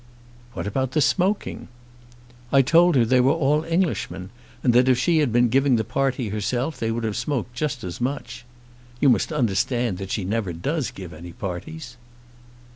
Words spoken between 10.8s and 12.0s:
give any parties."